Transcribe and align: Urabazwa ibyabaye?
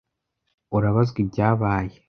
Urabazwa 0.75 1.17
ibyabaye? 1.25 1.95